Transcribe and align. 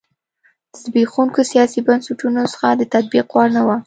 د 0.71 0.73
زبېښونکو 0.83 1.41
سیاسي 1.51 1.79
بنسټونو 1.87 2.35
نسخه 2.43 2.69
د 2.75 2.81
تطبیق 2.93 3.27
وړ 3.33 3.47
نه 3.57 3.61
وه. 3.67 3.77